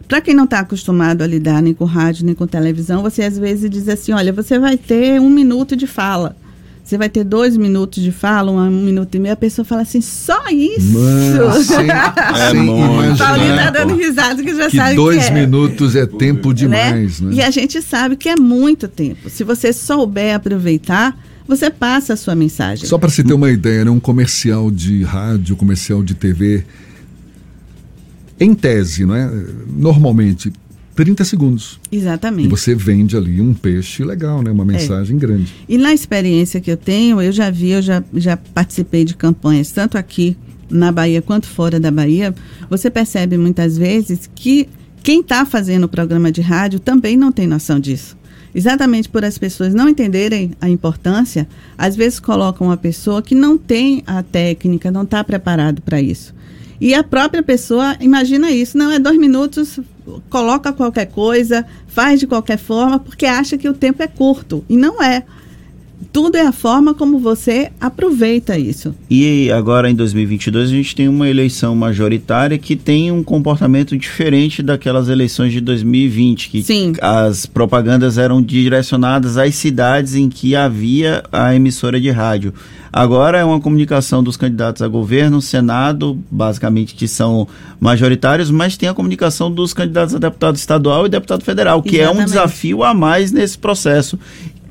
Para 0.08 0.20
quem 0.20 0.34
não 0.34 0.44
está 0.44 0.60
acostumado 0.60 1.22
a 1.22 1.26
lidar 1.26 1.62
nem 1.62 1.72
com 1.72 1.84
rádio 1.84 2.26
nem 2.26 2.34
com 2.34 2.46
televisão, 2.46 3.02
você 3.02 3.22
às 3.22 3.38
vezes 3.38 3.70
diz 3.70 3.88
assim: 3.88 4.12
olha, 4.12 4.32
você 4.32 4.58
vai 4.58 4.76
ter 4.76 5.20
um 5.20 5.30
minuto 5.30 5.74
de 5.74 5.86
fala. 5.86 6.36
Você 6.84 6.98
vai 6.98 7.08
ter 7.08 7.22
dois 7.22 7.56
minutos 7.56 8.02
de 8.02 8.10
fala, 8.10 8.50
um, 8.50 8.70
minuto 8.70 9.14
e 9.14 9.18
meio. 9.18 9.32
A 9.32 9.36
pessoa 9.36 9.64
fala 9.64 9.82
assim: 9.82 10.00
só 10.00 10.48
isso? 10.50 10.98
Mano, 10.98 11.52
sem, 11.62 11.88
é 11.88 12.50
sem 12.50 12.66
imaginar. 12.66 13.16
Paulina 13.16 13.70
dando 13.70 13.94
risada 13.94 14.42
que 14.42 14.54
já 14.54 14.68
que 14.68 14.76
sabe 14.76 14.96
dois 14.96 15.24
que 15.24 15.30
é. 15.30 15.34
minutos 15.34 15.94
é 15.94 16.06
tempo 16.06 16.48
né? 16.48 16.54
demais, 16.54 17.20
né? 17.20 17.30
né? 17.30 17.36
E 17.36 17.42
a 17.42 17.50
gente 17.50 17.80
sabe 17.80 18.16
que 18.16 18.28
é 18.28 18.36
muito 18.36 18.88
tempo. 18.88 19.30
Se 19.30 19.44
você 19.44 19.72
souber 19.72 20.34
aproveitar, 20.34 21.16
você 21.46 21.70
passa 21.70 22.14
a 22.14 22.16
sua 22.16 22.34
mensagem. 22.34 22.84
Só 22.86 22.98
para 22.98 23.10
se 23.10 23.22
ter 23.22 23.32
uma 23.32 23.50
ideia, 23.50 23.84
né? 23.84 23.90
um 23.90 24.00
comercial 24.00 24.70
de 24.70 25.02
rádio, 25.04 25.54
comercial 25.54 26.02
de 26.02 26.14
TV 26.14 26.64
em 28.40 28.54
tese, 28.54 29.04
não 29.04 29.14
é? 29.14 29.30
Normalmente, 29.68 30.52
30 30.94 31.24
segundos. 31.24 31.80
Exatamente. 31.90 32.46
E 32.46 32.50
você 32.50 32.74
vende 32.74 33.16
ali 33.16 33.40
um 33.40 33.54
peixe 33.54 34.04
legal, 34.04 34.42
né? 34.42 34.50
Uma 34.50 34.64
mensagem 34.64 35.16
é. 35.16 35.18
grande. 35.18 35.52
E 35.68 35.78
na 35.78 35.92
experiência 35.92 36.60
que 36.60 36.70
eu 36.70 36.76
tenho, 36.76 37.20
eu 37.20 37.32
já 37.32 37.50
vi, 37.50 37.70
eu 37.70 37.82
já, 37.82 38.02
já 38.14 38.36
participei 38.36 39.04
de 39.04 39.14
campanhas, 39.14 39.70
tanto 39.70 39.96
aqui 39.96 40.36
na 40.70 40.90
Bahia 40.90 41.20
quanto 41.20 41.46
fora 41.46 41.78
da 41.78 41.90
Bahia, 41.90 42.34
você 42.68 42.90
percebe 42.90 43.36
muitas 43.36 43.76
vezes 43.76 44.28
que 44.34 44.68
quem 45.02 45.20
está 45.20 45.44
fazendo 45.44 45.84
o 45.84 45.88
programa 45.88 46.30
de 46.30 46.40
rádio 46.40 46.80
também 46.80 47.16
não 47.16 47.32
tem 47.32 47.46
noção 47.46 47.78
disso. 47.78 48.16
Exatamente 48.54 49.08
por 49.08 49.24
as 49.24 49.38
pessoas 49.38 49.72
não 49.72 49.88
entenderem 49.88 50.52
a 50.60 50.68
importância, 50.68 51.48
às 51.76 51.96
vezes 51.96 52.20
colocam 52.20 52.66
uma 52.68 52.76
pessoa 52.76 53.22
que 53.22 53.34
não 53.34 53.56
tem 53.56 54.02
a 54.06 54.22
técnica, 54.22 54.90
não 54.90 55.02
está 55.02 55.24
preparado 55.24 55.80
para 55.80 56.00
isso. 56.00 56.34
E 56.82 56.94
a 56.94 57.04
própria 57.04 57.44
pessoa 57.44 57.96
imagina 58.00 58.50
isso, 58.50 58.76
não 58.76 58.90
é 58.90 58.98
dois 58.98 59.16
minutos, 59.16 59.78
coloca 60.28 60.72
qualquer 60.72 61.06
coisa, 61.06 61.64
faz 61.86 62.18
de 62.18 62.26
qualquer 62.26 62.58
forma, 62.58 62.98
porque 62.98 63.24
acha 63.24 63.56
que 63.56 63.68
o 63.68 63.72
tempo 63.72 64.02
é 64.02 64.08
curto. 64.08 64.64
E 64.68 64.76
não 64.76 65.00
é. 65.00 65.22
Tudo 66.12 66.36
é 66.36 66.46
a 66.46 66.52
forma 66.52 66.94
como 66.94 67.18
você 67.18 67.70
aproveita 67.80 68.58
isso. 68.58 68.94
E 69.10 69.50
agora 69.50 69.90
em 69.90 69.94
2022 69.94 70.70
a 70.70 70.72
gente 70.72 70.96
tem 70.96 71.08
uma 71.08 71.28
eleição 71.28 71.74
majoritária 71.76 72.58
que 72.58 72.76
tem 72.76 73.12
um 73.12 73.22
comportamento 73.22 73.96
diferente 73.96 74.62
daquelas 74.62 75.08
eleições 75.08 75.52
de 75.52 75.60
2020, 75.60 76.48
que 76.50 76.62
Sim. 76.62 76.94
as 77.00 77.46
propagandas 77.46 78.18
eram 78.18 78.42
direcionadas 78.42 79.36
às 79.36 79.54
cidades 79.54 80.14
em 80.14 80.28
que 80.28 80.56
havia 80.56 81.22
a 81.30 81.54
emissora 81.54 82.00
de 82.00 82.10
rádio. 82.10 82.52
Agora 82.92 83.38
é 83.38 83.44
uma 83.44 83.58
comunicação 83.58 84.22
dos 84.22 84.36
candidatos 84.36 84.82
a 84.82 84.88
governo, 84.88 85.40
Senado, 85.40 86.18
basicamente 86.30 86.94
que 86.94 87.08
são 87.08 87.48
majoritários, 87.80 88.50
mas 88.50 88.76
tem 88.76 88.86
a 88.86 88.92
comunicação 88.92 89.50
dos 89.50 89.72
candidatos 89.72 90.14
a 90.14 90.18
deputado 90.18 90.56
estadual 90.56 91.06
e 91.06 91.08
deputado 91.08 91.42
federal, 91.42 91.82
que 91.82 91.98
é 91.98 92.02
um 92.02 92.12
Exatamente. 92.12 92.26
desafio 92.28 92.84
a 92.84 92.92
mais 92.92 93.32
nesse 93.32 93.56
processo 93.56 94.18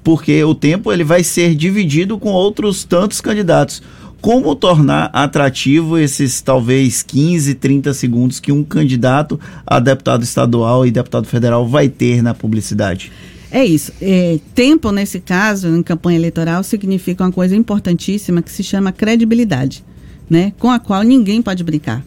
porque 0.03 0.43
o 0.43 0.55
tempo 0.55 0.91
ele 0.91 1.03
vai 1.03 1.23
ser 1.23 1.55
dividido 1.55 2.17
com 2.17 2.29
outros 2.29 2.83
tantos 2.83 3.21
candidatos. 3.21 3.81
Como 4.19 4.53
tornar 4.55 5.09
atrativo 5.13 5.97
esses 5.97 6.41
talvez 6.41 7.01
15, 7.01 7.55
30 7.55 7.91
segundos 7.93 8.39
que 8.39 8.51
um 8.51 8.63
candidato 8.63 9.39
a 9.65 9.79
deputado 9.79 10.23
estadual 10.23 10.85
e 10.85 10.91
deputado 10.91 11.25
federal 11.25 11.67
vai 11.67 11.89
ter 11.89 12.21
na 12.21 12.33
publicidade? 12.33 13.11
É 13.51 13.65
isso. 13.65 13.91
É, 13.99 14.39
tempo, 14.53 14.91
nesse 14.91 15.19
caso, 15.19 15.67
em 15.67 15.81
campanha 15.83 16.17
eleitoral, 16.19 16.63
significa 16.63 17.23
uma 17.23 17.31
coisa 17.31 17.55
importantíssima 17.55 18.41
que 18.43 18.51
se 18.51 18.63
chama 18.63 18.91
credibilidade, 18.91 19.83
né? 20.29 20.53
Com 20.59 20.69
a 20.69 20.79
qual 20.79 21.01
ninguém 21.03 21.41
pode 21.41 21.63
brincar. 21.63 22.05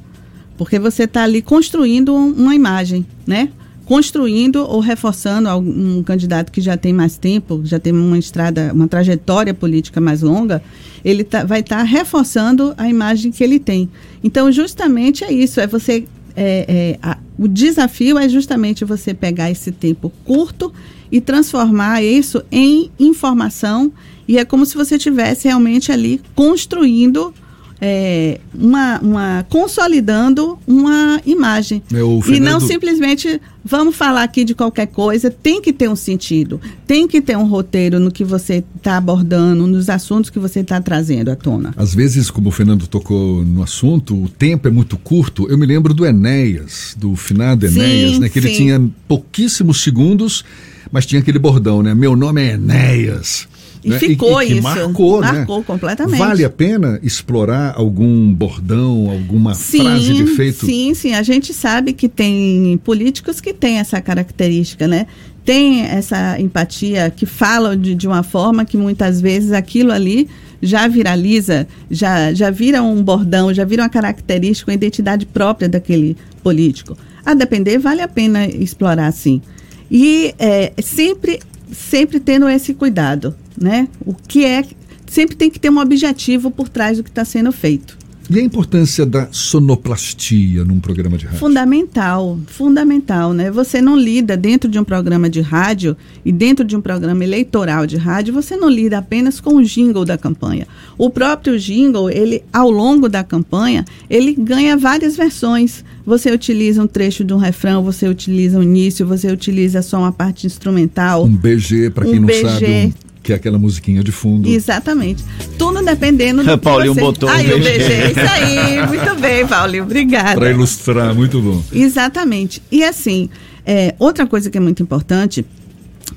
Porque 0.56 0.78
você 0.78 1.02
está 1.02 1.24
ali 1.24 1.42
construindo 1.42 2.14
um- 2.14 2.32
uma 2.32 2.54
imagem, 2.54 3.04
né? 3.26 3.50
Construindo 3.84 4.56
ou 4.66 4.80
reforçando 4.80 5.48
um 5.58 6.02
candidato 6.02 6.50
que 6.50 6.60
já 6.60 6.76
tem 6.76 6.92
mais 6.92 7.18
tempo, 7.18 7.60
já 7.64 7.78
tem 7.78 7.92
uma 7.92 8.18
estrada, 8.18 8.72
uma 8.72 8.88
trajetória 8.88 9.52
política 9.52 10.00
mais 10.00 10.22
longa, 10.22 10.62
ele 11.04 11.22
tá- 11.22 11.44
vai 11.44 11.60
estar 11.60 11.82
reforçando 11.82 12.72
a 12.78 12.88
imagem 12.88 13.30
que 13.30 13.44
ele 13.44 13.58
tem. 13.58 13.88
Então, 14.22 14.50
justamente 14.50 15.22
é 15.22 15.32
isso, 15.32 15.60
é 15.60 15.66
você 15.66 16.04
é, 16.36 16.64
é, 16.66 16.98
a- 17.00 17.18
o 17.38 17.46
desafio 17.46 18.18
é 18.18 18.28
justamente 18.28 18.84
você 18.84 19.14
pegar 19.14 19.50
esse 19.52 19.70
tempo 19.70 20.10
curto 20.24 20.72
e 21.12 21.20
transformar 21.20 22.02
isso 22.02 22.42
em 22.50 22.90
informação 22.98 23.92
e 24.26 24.36
é 24.36 24.44
como 24.44 24.66
se 24.66 24.74
você 24.74 24.96
estivesse 24.96 25.46
realmente 25.46 25.92
ali 25.92 26.20
construindo 26.34 27.32
é, 27.80 28.40
uma, 28.54 28.98
uma 29.00 29.46
consolidando 29.48 30.58
uma 30.66 31.20
imagem 31.26 31.82
É, 31.92 32.02
o 32.02 32.12
e 32.12 32.12
não 32.14 32.22
Fernando- 32.22 32.66
simplesmente 32.66 33.40
vamos 33.64 33.96
falar 33.96 34.22
aqui 34.22 34.44
de 34.44 34.54
qualquer 34.54 34.86
coisa 34.86 35.30
tem 35.30 35.60
que 35.60 35.72
ter 35.72 35.88
um 35.88 35.96
sentido 35.96 36.60
tem 36.86 37.08
que 37.08 37.20
ter 37.20 37.36
um 37.36 37.44
roteiro 37.46 37.98
no 37.98 38.10
que 38.12 38.22
você 38.24 38.62
está 38.76 38.96
abordando 38.98 39.66
nos 39.66 39.88
assuntos 39.88 40.30
que 40.30 40.38
você 40.38 40.60
está 40.60 40.80
trazendo 40.80 41.30
à 41.30 41.36
tona 41.36 41.74
Às 41.76 41.94
vezes, 41.94 42.30
como 42.30 42.48
o 42.48 42.52
Fernando 42.52 42.86
tocou 42.86 43.44
no 43.44 43.62
assunto, 43.62 44.14
o 44.24 44.28
tempo 44.28 44.68
é 44.68 44.70
muito 44.70 44.96
curto. 44.96 45.46
Eu 45.50 45.56
me 45.58 45.66
lembro 45.66 45.92
do 45.94 46.04
Enéas, 46.06 46.94
do 46.98 47.16
finado 47.16 47.66
Sim, 47.68 47.74
Enéas, 47.80 48.18
né? 48.18 48.28
Que 48.28 48.38
ele 48.38 48.48
sim. 48.48 48.54
tinha 48.56 48.90
pouquíssimos 49.08 49.82
segundos, 49.82 50.44
mas 50.92 51.06
tinha 51.06 51.20
aquele 51.20 51.38
bordão, 51.38 51.82
né? 51.82 51.94
Meu 51.94 52.14
nome 52.16 52.42
é 52.42 52.52
Enéas. 52.54 53.48
E 53.84 53.90
né? 53.90 53.98
ficou 53.98 54.38
que 54.38 54.46
isso. 54.46 54.62
Marcou, 54.62 55.20
né? 55.20 55.32
Marcou 55.32 55.62
completamente. 55.62 56.18
Vale 56.18 56.44
a 56.44 56.50
pena 56.50 56.98
explorar 57.02 57.74
algum 57.76 58.32
bordão, 58.32 59.10
alguma 59.10 59.54
frase 59.54 60.14
de 60.14 60.22
efeito? 60.22 60.64
Sim, 60.64 60.94
sim. 60.94 61.12
A 61.12 61.22
gente 61.22 61.52
sabe 61.52 61.92
que 61.92 62.08
tem 62.08 62.80
políticos 62.82 63.40
que 63.40 63.52
têm 63.52 63.78
essa 63.78 64.00
característica, 64.00 64.88
né? 64.88 65.06
Tem 65.44 65.82
essa 65.82 66.40
empatia 66.40 67.12
que 67.14 67.26
falam 67.26 67.76
de, 67.76 67.94
de 67.94 68.06
uma 68.06 68.22
forma 68.22 68.64
que 68.64 68.78
muitas 68.78 69.20
vezes 69.20 69.52
aquilo 69.52 69.92
ali 69.92 70.26
já 70.62 70.88
viraliza, 70.88 71.68
já, 71.90 72.32
já 72.32 72.50
vira 72.50 72.82
um 72.82 73.02
bordão, 73.02 73.52
já 73.52 73.66
vira 73.66 73.82
uma 73.82 73.88
característica, 73.90 74.70
uma 74.70 74.74
identidade 74.74 75.26
própria 75.26 75.68
daquele 75.68 76.16
político. 76.42 76.96
A 77.24 77.34
depender, 77.34 77.78
vale 77.78 78.00
a 78.00 78.08
pena 78.08 78.46
explorar, 78.46 79.12
sim. 79.12 79.42
E 79.90 80.34
é, 80.38 80.72
sempre, 80.82 81.40
sempre 81.70 82.18
tendo 82.18 82.48
esse 82.48 82.72
cuidado, 82.72 83.34
né? 83.61 83.88
O 84.04 84.14
que 84.14 84.44
é. 84.44 84.64
Sempre 85.06 85.37
tem 85.37 85.50
que 85.50 85.61
ter 85.61 85.70
um 85.70 85.78
objetivo 85.78 86.50
por 86.50 86.68
trás 86.68 86.96
do 86.96 87.04
que 87.04 87.11
está 87.11 87.25
sendo 87.25 87.52
feito. 87.52 87.96
E 88.30 88.38
a 88.38 88.42
importância 88.42 89.04
da 89.04 89.28
sonoplastia 89.30 90.64
num 90.64 90.80
programa 90.80 91.18
de 91.18 91.25
rádio? 91.26 91.38
Fundamental, 91.40 92.38
fundamental, 92.46 93.32
né? 93.34 93.50
Você 93.50 93.82
não 93.82 93.99
lida 93.99 94.34
dentro 94.37 94.68
de 94.70 94.78
um 94.78 94.84
programa 94.84 95.28
de 95.28 95.40
rádio 95.42 95.94
e 96.25 96.32
dentro 96.32 96.64
de 96.64 96.75
um 96.75 96.80
programa 96.80 97.23
eleitoral 97.23 97.87
de 97.87 97.96
rádio, 97.96 98.32
você 98.32 98.56
não 98.56 98.68
lida 98.70 98.96
apenas 98.99 99.40
com 99.40 99.56
o 99.56 99.62
jingle 99.62 100.04
da 100.06 100.16
campanha. 100.16 100.66
O 100.96 101.11
próprio 101.11 101.58
jingle, 101.58 102.08
ele 102.11 102.42
ao 102.52 102.70
longo 102.70 103.08
da 103.11 103.23
campanha, 103.23 103.84
ele 104.08 104.32
ganha 104.32 104.76
várias 104.76 105.16
versões. 105.16 105.84
Você 106.06 106.30
utiliza 106.30 106.82
um 106.82 106.87
trecho 106.87 107.25
de 107.25 107.34
um 107.34 107.38
refrão, 107.38 107.82
você 107.84 108.08
utiliza 108.08 108.58
um 108.58 108.62
início, 108.62 109.06
você 109.06 109.30
utiliza 109.30 109.82
só 109.82 109.99
uma 109.99 110.12
parte 110.12 110.46
instrumental. 110.46 111.25
Um 111.25 111.37
BG, 111.37 111.90
para 111.90 112.04
quem 112.04 112.14
Um 112.18 112.20
não 112.20 112.26
BG. 112.26 112.42
sabe, 112.42 112.66
um- 112.66 113.03
que 113.24 113.32
é 113.32 113.36
aquela 113.36 113.58
musiquinha 113.58 114.04
de 114.04 114.12
fundo. 114.12 114.48
Exatamente. 114.48 115.24
Tudo 115.58 115.82
dependendo 115.82 116.44
do 116.44 116.50
que 116.52 116.56
Paulinho 116.58 116.94
você... 116.94 117.00
botou 117.00 117.28
Aí, 117.28 117.52
o 117.52 117.58
BG. 117.58 117.70
BG, 117.70 118.10
isso 118.10 118.32
aí. 118.32 118.86
Muito 118.86 119.20
bem, 119.20 119.46
Paulinho. 119.46 119.82
Obrigada. 119.84 120.34
Para 120.34 120.50
ilustrar, 120.50 121.14
muito 121.14 121.40
bom. 121.40 121.62
Exatamente. 121.72 122.62
E 122.70 122.84
assim, 122.84 123.30
é, 123.64 123.94
outra 123.98 124.26
coisa 124.26 124.50
que 124.50 124.58
é 124.58 124.60
muito 124.60 124.82
importante, 124.82 125.44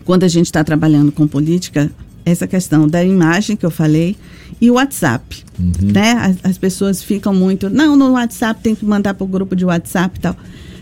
quando 0.04 0.26
a 0.26 0.28
gente 0.28 0.48
está 0.48 0.64
trabalhando 0.66 1.12
com 1.12 1.26
política, 1.26 1.90
essa 2.26 2.46
questão 2.46 2.90
da 2.90 3.04
imagem 3.04 3.56
que 3.56 3.66
eu 3.66 3.72
falei 3.72 4.18
e 4.60 4.70
o 4.70 4.74
WhatsApp. 4.74 5.46
Né? 5.82 6.12
As, 6.12 6.52
as 6.52 6.58
pessoas 6.58 7.02
ficam 7.02 7.34
muito, 7.34 7.70
não, 7.70 7.96
no 7.96 8.12
WhatsApp 8.12 8.62
tem 8.62 8.76
que 8.76 8.84
mandar 8.84 9.14
para 9.14 9.24
o 9.24 9.28
grupo 9.28 9.56
de 9.56 9.64
WhatsApp 9.64 10.18
e 10.18 10.22
tal. 10.22 10.36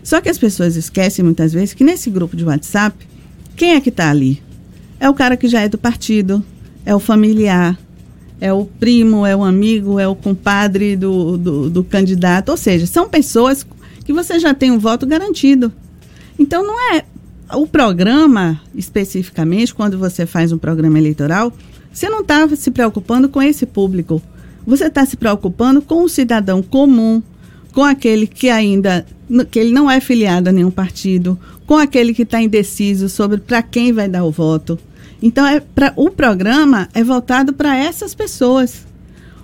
Só 0.03 0.19
que 0.21 0.29
as 0.29 0.39
pessoas 0.39 0.75
esquecem 0.75 1.23
muitas 1.23 1.53
vezes 1.53 1.73
que 1.75 1.83
nesse 1.83 2.09
grupo 2.09 2.35
de 2.35 2.43
WhatsApp, 2.43 2.97
quem 3.55 3.73
é 3.73 3.81
que 3.81 3.89
está 3.89 4.09
ali? 4.09 4.41
É 4.99 5.09
o 5.09 5.13
cara 5.13 5.35
que 5.35 5.47
já 5.47 5.61
é 5.61 5.69
do 5.69 5.77
partido, 5.77 6.43
é 6.85 6.95
o 6.95 6.99
familiar, 6.99 7.77
é 8.39 8.51
o 8.51 8.65
primo, 8.65 9.25
é 9.25 9.35
o 9.35 9.43
amigo, 9.43 9.99
é 9.99 10.07
o 10.07 10.15
compadre 10.15 10.95
do, 10.95 11.37
do, 11.37 11.69
do 11.69 11.83
candidato. 11.83 12.49
Ou 12.49 12.57
seja, 12.57 12.85
são 12.85 13.09
pessoas 13.09 13.65
que 14.03 14.13
você 14.13 14.39
já 14.39 14.53
tem 14.53 14.71
um 14.71 14.79
voto 14.79 15.05
garantido. 15.05 15.71
Então 16.37 16.65
não 16.65 16.93
é. 16.93 17.03
O 17.53 17.67
programa, 17.67 18.59
especificamente, 18.73 19.73
quando 19.73 19.97
você 19.97 20.25
faz 20.25 20.51
um 20.51 20.57
programa 20.57 20.97
eleitoral, 20.97 21.53
você 21.91 22.09
não 22.09 22.21
está 22.21 22.47
se 22.55 22.71
preocupando 22.71 23.29
com 23.29 23.41
esse 23.41 23.65
público. 23.65 24.21
Você 24.65 24.85
está 24.85 25.05
se 25.05 25.15
preocupando 25.15 25.81
com 25.81 26.03
o 26.03 26.09
cidadão 26.09 26.61
comum, 26.61 27.21
com 27.71 27.83
aquele 27.83 28.25
que 28.25 28.49
ainda 28.49 29.05
que 29.49 29.59
ele 29.59 29.71
não 29.71 29.89
é 29.89 29.99
filiado 29.99 30.49
a 30.49 30.51
nenhum 30.51 30.71
partido, 30.71 31.39
com 31.65 31.77
aquele 31.77 32.13
que 32.13 32.23
está 32.23 32.41
indeciso 32.41 33.09
sobre 33.09 33.39
para 33.39 33.61
quem 33.61 33.91
vai 33.91 34.07
dar 34.07 34.23
o 34.23 34.31
voto. 34.31 34.79
Então, 35.21 35.45
é 35.45 35.59
pra, 35.59 35.93
o 35.95 36.09
programa 36.09 36.87
é 36.93 37.03
voltado 37.03 37.53
para 37.53 37.77
essas 37.77 38.13
pessoas. 38.13 38.85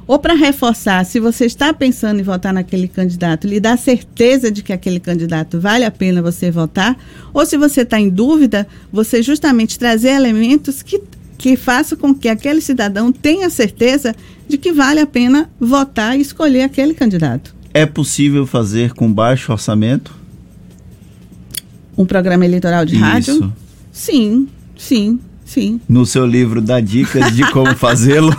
Ou 0.07 0.19
para 0.19 0.33
reforçar, 0.33 1.05
se 1.05 1.19
você 1.19 1.45
está 1.45 1.73
pensando 1.73 2.19
em 2.19 2.23
votar 2.23 2.53
naquele 2.53 2.87
candidato, 2.87 3.47
lhe 3.47 3.59
dar 3.59 3.77
certeza 3.77 4.51
de 4.51 4.61
que 4.61 4.73
aquele 4.73 4.99
candidato 4.99 5.59
vale 5.59 5.85
a 5.85 5.91
pena 5.91 6.21
você 6.21 6.51
votar, 6.51 6.97
ou 7.33 7.45
se 7.45 7.55
você 7.55 7.81
está 7.81 7.99
em 7.99 8.09
dúvida, 8.09 8.67
você 8.91 9.23
justamente 9.23 9.79
trazer 9.79 10.09
elementos 10.09 10.81
que, 10.81 11.01
que 11.37 11.55
façam 11.55 11.97
com 11.97 12.13
que 12.13 12.27
aquele 12.27 12.61
cidadão 12.61 13.11
tenha 13.11 13.49
certeza 13.49 14.13
de 14.47 14.57
que 14.57 14.73
vale 14.73 14.99
a 14.99 15.07
pena 15.07 15.49
votar 15.59 16.17
e 16.17 16.21
escolher 16.21 16.63
aquele 16.63 16.93
candidato. 16.93 17.60
É 17.73 17.85
possível 17.85 18.45
fazer 18.45 18.93
com 18.93 19.11
baixo 19.11 19.51
orçamento? 19.51 20.13
Um 21.97 22.05
programa 22.05 22.45
eleitoral 22.45 22.85
de 22.85 22.95
Isso. 22.95 23.03
rádio? 23.03 23.53
Sim, 23.91 24.47
sim, 24.77 25.19
sim. 25.45 25.79
No 25.87 26.05
seu 26.05 26.25
livro 26.25 26.61
dá 26.61 26.79
dicas 26.79 27.35
de 27.35 27.49
como 27.51 27.75
fazê-lo. 27.75 28.35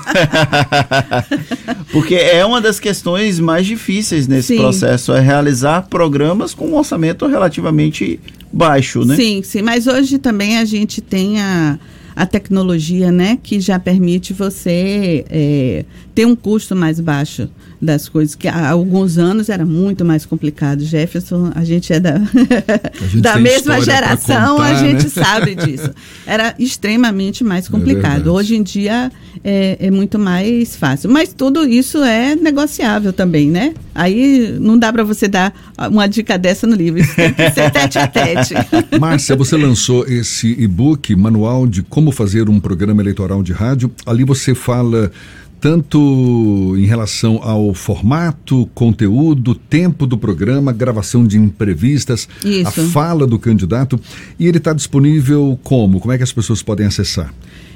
Porque 1.92 2.14
é 2.14 2.44
uma 2.44 2.60
das 2.60 2.80
questões 2.80 3.38
mais 3.38 3.66
difíceis 3.66 4.26
nesse 4.26 4.48
Sim. 4.48 4.56
processo, 4.58 5.12
é 5.12 5.20
realizar 5.20 5.82
programas 5.82 6.54
com 6.54 6.68
um 6.68 6.76
orçamento 6.76 7.26
relativamente 7.26 8.18
baixo, 8.52 9.04
né? 9.04 9.16
Sim, 9.16 9.42
sim, 9.42 9.62
mas 9.62 9.86
hoje 9.86 10.18
também 10.18 10.58
a 10.58 10.64
gente 10.64 11.00
tem 11.00 11.40
a, 11.40 11.78
a 12.16 12.26
tecnologia, 12.26 13.10
né, 13.10 13.38
que 13.42 13.60
já 13.60 13.78
permite 13.78 14.32
você 14.32 15.24
é, 15.30 15.84
ter 16.14 16.26
um 16.26 16.36
custo 16.36 16.74
mais 16.76 17.00
baixo 17.00 17.48
das 17.82 18.08
coisas 18.08 18.36
que 18.36 18.46
há 18.46 18.70
alguns 18.70 19.18
anos 19.18 19.48
era 19.48 19.66
muito 19.66 20.04
mais 20.04 20.24
complicado. 20.24 20.84
Jefferson, 20.84 21.50
a 21.52 21.64
gente 21.64 21.92
é 21.92 21.98
da, 21.98 22.18
gente 23.08 23.18
da 23.20 23.36
mesma 23.38 23.80
geração, 23.80 24.56
contar, 24.56 24.68
a 24.68 24.74
gente 24.74 25.04
né? 25.04 25.10
sabe 25.10 25.54
disso. 25.56 25.90
Era 26.24 26.54
extremamente 26.60 27.42
mais 27.42 27.66
é 27.66 27.70
complicado. 27.70 28.28
É 28.28 28.32
Hoje 28.32 28.54
em 28.54 28.62
dia 28.62 29.10
é, 29.42 29.76
é, 29.80 29.90
muito 29.90 30.16
mais 30.16 30.76
fácil. 30.76 31.10
Mas 31.10 31.32
tudo 31.32 31.66
isso 31.66 31.98
é 31.98 32.36
negociável 32.36 33.12
também, 33.12 33.50
né? 33.50 33.74
Aí 33.92 34.56
não 34.60 34.78
dá 34.78 34.92
para 34.92 35.02
você 35.02 35.26
dar 35.26 35.52
uma 35.90 36.06
dica 36.06 36.38
dessa 36.38 36.66
no 36.68 36.76
livro. 36.76 37.00
Isso 37.00 37.16
tem 37.16 37.34
que 37.34 37.50
ser 37.50 37.70
tete 37.72 37.98
a 37.98 38.06
tete. 38.06 38.54
Márcia, 39.00 39.34
você 39.34 39.56
lançou 39.56 40.06
esse 40.06 40.52
e-book, 40.56 41.16
Manual 41.16 41.66
de 41.66 41.82
Como 41.82 42.12
Fazer 42.12 42.48
um 42.48 42.60
Programa 42.60 43.02
Eleitoral 43.02 43.42
de 43.42 43.52
Rádio. 43.52 43.90
Ali 44.06 44.22
você 44.22 44.54
fala 44.54 45.10
tanto 45.62 46.74
em 46.76 46.84
relação 46.86 47.38
ao 47.40 47.72
formato, 47.72 48.68
conteúdo, 48.74 49.54
tempo 49.54 50.08
do 50.08 50.18
programa, 50.18 50.72
gravação 50.72 51.24
de 51.24 51.38
entrevistas, 51.38 52.28
a 52.66 52.70
fala 52.72 53.28
do 53.28 53.38
candidato. 53.38 53.98
E 54.40 54.48
ele 54.48 54.58
está 54.58 54.72
disponível 54.72 55.56
como? 55.62 56.00
Como 56.00 56.12
é 56.12 56.16
que 56.16 56.24
as 56.24 56.32
pessoas 56.32 56.64
podem 56.64 56.84
acessar? 56.84 57.32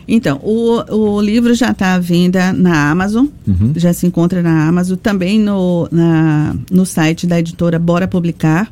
Então, 0.09 0.41
o, 0.43 0.83
o 0.93 1.21
livro 1.21 1.55
já 1.55 1.71
está 1.71 1.95
à 1.95 2.01
venda 2.01 2.53
na 2.53 2.91
Amazon, 2.91 3.27
uhum. 3.47 3.73
já 3.77 3.93
se 3.93 4.05
encontra 4.05 4.43
na 4.43 4.67
Amazon, 4.67 4.97
também 4.97 5.39
no, 5.39 5.89
na, 5.93 6.57
no 6.69 6.85
site 6.85 7.25
da 7.25 7.39
editora 7.39 7.79
Bora 7.79 8.09
Publicar. 8.09 8.69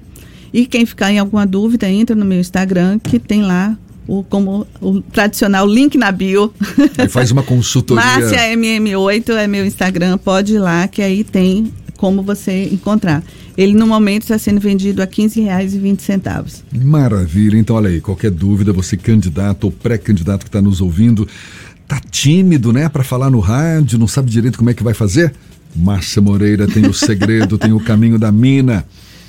E 0.52 0.66
quem 0.66 0.84
ficar 0.84 1.12
em 1.12 1.20
alguma 1.20 1.46
dúvida, 1.46 1.88
entra 1.88 2.16
no 2.16 2.24
meu 2.24 2.40
Instagram, 2.40 2.98
que 2.98 3.20
tem 3.20 3.42
lá 3.42 3.78
o, 4.06 4.22
como 4.22 4.66
o 4.80 5.00
tradicional 5.00 5.66
link 5.66 5.96
na 5.96 6.12
bio. 6.12 6.52
E 6.98 7.08
faz 7.08 7.30
uma 7.30 7.42
consultoria. 7.42 8.04
Márcia 8.04 8.54
MM8 8.54 9.30
é 9.30 9.46
meu 9.46 9.64
Instagram, 9.64 10.18
pode 10.18 10.54
ir 10.54 10.58
lá 10.58 10.86
que 10.88 11.02
aí 11.02 11.24
tem 11.24 11.72
como 11.96 12.22
você 12.22 12.68
encontrar. 12.70 13.22
Ele 13.56 13.72
no 13.72 13.86
momento 13.86 14.22
está 14.22 14.38
sendo 14.38 14.60
vendido 14.60 15.00
a 15.00 15.04
R$ 15.04 15.10
15,20. 15.10 16.62
Maravilha. 16.82 17.56
Então, 17.56 17.76
olha 17.76 17.88
aí, 17.88 18.00
qualquer 18.00 18.30
dúvida, 18.30 18.72
você 18.72 18.96
candidato 18.96 19.64
ou 19.64 19.70
pré-candidato 19.70 20.40
que 20.40 20.48
está 20.48 20.60
nos 20.60 20.80
ouvindo, 20.80 21.26
tá 21.86 22.00
tímido, 22.10 22.72
né, 22.72 22.88
para 22.88 23.04
falar 23.04 23.30
no 23.30 23.40
rádio, 23.40 23.98
não 23.98 24.08
sabe 24.08 24.30
direito 24.30 24.58
como 24.58 24.70
é 24.70 24.74
que 24.74 24.82
vai 24.82 24.94
fazer? 24.94 25.32
Márcia 25.74 26.20
Moreira 26.20 26.66
tem 26.66 26.86
o 26.86 26.94
segredo, 26.94 27.58
tem 27.58 27.72
o 27.72 27.80
caminho 27.80 28.18
da 28.18 28.30
mina. 28.30 28.84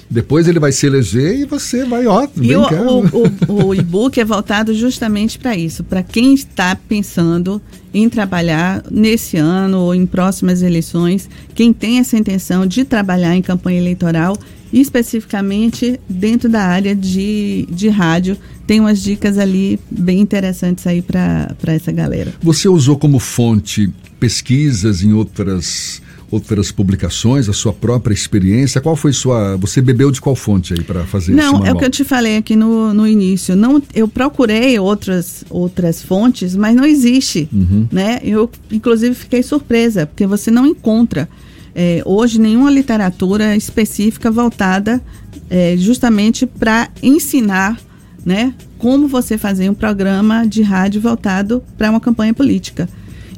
Depois 0.09 0.47
ele 0.47 0.59
vai 0.59 0.71
se 0.71 0.85
eleger 0.85 1.39
e 1.39 1.45
você 1.45 1.83
vai, 1.83 2.05
ó, 2.05 2.27
E 2.39 2.55
o, 2.55 2.61
o, 2.61 3.53
o, 3.53 3.65
o 3.67 3.75
e-book 3.75 4.19
é 4.19 4.25
voltado 4.25 4.73
justamente 4.73 5.39
para 5.39 5.55
isso, 5.55 5.83
para 5.83 6.03
quem 6.03 6.33
está 6.33 6.75
pensando 6.75 7.61
em 7.93 8.09
trabalhar 8.09 8.83
nesse 8.91 9.37
ano 9.37 9.79
ou 9.79 9.95
em 9.95 10.05
próximas 10.05 10.61
eleições, 10.61 11.29
quem 11.53 11.71
tem 11.71 11.99
essa 11.99 12.17
intenção 12.17 12.67
de 12.67 12.83
trabalhar 12.83 13.35
em 13.35 13.41
campanha 13.41 13.79
eleitoral, 13.79 14.37
especificamente 14.71 15.99
dentro 16.07 16.49
da 16.49 16.61
área 16.63 16.95
de, 16.95 17.65
de 17.71 17.87
rádio, 17.87 18.37
tem 18.67 18.79
umas 18.79 19.01
dicas 19.01 19.37
ali 19.37 19.79
bem 19.89 20.19
interessantes 20.19 20.85
aí 20.85 21.01
para 21.01 21.55
essa 21.67 21.91
galera. 21.91 22.33
Você 22.41 22.67
usou 22.67 22.97
como 22.97 23.19
fonte 23.19 23.89
pesquisas 24.19 25.01
em 25.01 25.13
outras 25.13 26.01
outras 26.31 26.71
publicações, 26.71 27.47
a 27.47 27.53
sua 27.53 27.73
própria 27.73 28.13
experiência? 28.13 28.81
Qual 28.81 28.95
foi 28.95 29.13
sua. 29.13 29.57
Você 29.57 29.81
bebeu 29.81 30.11
de 30.11 30.19
qual 30.19 30.35
fonte 30.35 30.73
aí 30.73 30.83
para 30.83 31.03
fazer 31.05 31.33
Não, 31.33 31.43
esse 31.43 31.51
manual? 31.53 31.67
é 31.67 31.73
o 31.73 31.77
que 31.77 31.85
eu 31.85 31.89
te 31.89 32.03
falei 32.03 32.37
aqui 32.37 32.55
no, 32.55 32.93
no 32.93 33.07
início. 33.07 33.55
Não, 33.55 33.81
eu 33.93 34.07
procurei 34.07 34.77
outras, 34.79 35.43
outras 35.49 36.01
fontes, 36.01 36.55
mas 36.55 36.75
não 36.75 36.85
existe. 36.85 37.47
Uhum. 37.51 37.87
Né? 37.91 38.19
Eu, 38.23 38.49
inclusive, 38.71 39.13
fiquei 39.15 39.43
surpresa, 39.43 40.05
porque 40.05 40.25
você 40.25 40.49
não 40.49 40.65
encontra 40.65 41.29
é, 41.75 42.01
hoje 42.05 42.39
nenhuma 42.39 42.71
literatura 42.71 43.55
específica 43.55 44.31
voltada 44.31 45.01
é, 45.49 45.75
justamente 45.77 46.45
para 46.45 46.89
ensinar 47.03 47.77
né, 48.25 48.53
como 48.79 49.07
você 49.07 49.37
fazer 49.37 49.69
um 49.69 49.73
programa 49.73 50.45
de 50.47 50.63
rádio 50.63 50.99
voltado 51.01 51.61
para 51.77 51.89
uma 51.89 51.99
campanha 51.99 52.33
política. 52.33 52.89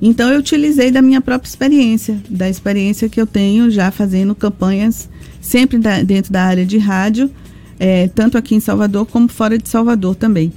Então 0.01 0.32
eu 0.32 0.39
utilizei 0.39 0.92
da 0.92 1.01
minha 1.01 1.22
própria 1.22 1.50
experiência, 1.50 2.22
da 2.30 2.50
experiência 2.50 3.10
que 3.10 3.20
eu 3.20 3.25
tenho 3.25 3.70
já 3.72 3.89
fazendo 3.92 4.36
campanhas 4.36 5.10
sempre 5.42 5.77
da, 5.77 6.01
dentro 6.04 6.32
da 6.32 6.44
área 6.44 6.66
de 6.66 6.77
rádio, 6.77 7.32
é, 7.80 8.08
tanto 8.10 8.38
aqui 8.38 8.56
em 8.56 8.60
Salvador 8.60 9.06
como 9.06 9.27
fora 9.27 9.58
de 9.58 9.68
Salvador 9.68 10.16
também. 10.16 10.51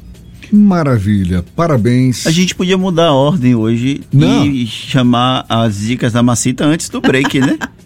Maravilha, 0.53 1.45
parabéns. 1.55 2.27
A 2.27 2.31
gente 2.31 2.55
podia 2.55 2.77
mudar 2.77 3.09
a 3.09 3.15
ordem 3.15 3.55
hoje 3.55 4.01
Não. 4.13 4.45
e 4.45 4.67
chamar 4.67 5.47
as 5.49 5.79
dicas 5.79 6.13
da 6.13 6.23
Macita 6.23 6.65
antes 6.65 6.89
do 6.89 7.01
break, 7.01 7.39
né? 7.41 7.57